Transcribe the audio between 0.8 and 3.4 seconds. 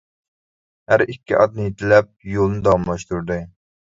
ھەر ئىككى ئاتنى يېتىلەپ يولىنى داۋاملاشتۇردى.